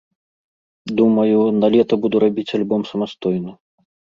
Думаю, 1.01 1.39
налета 1.61 1.93
буду 2.07 2.15
рабіць 2.27 2.49
альбом 2.61 2.81
самастойна. 2.93 3.51